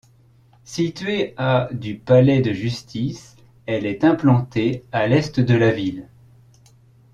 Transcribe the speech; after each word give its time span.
Située 0.63 1.35
à 1.37 1.69
du 1.71 1.95
palais 1.99 2.41
de 2.41 2.51
Justice, 2.53 3.35
elle 3.67 3.85
est 3.85 4.03
implantée 4.03 4.83
à 4.91 5.05
l'est 5.05 5.39
de 5.39 5.53
la 5.53 5.69
ville. 5.71 6.07